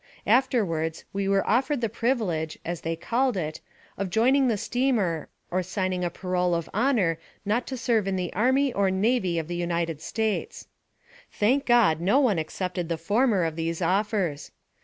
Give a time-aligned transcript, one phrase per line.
[0.25, 3.61] Afterwards we were offered the privilege, as they called it,
[3.99, 8.33] of joining the steamer or signing a parole of honor not to serve in the
[8.33, 10.65] army or navy of the United States.
[11.31, 14.49] Thank God no one accepted the former of these offers.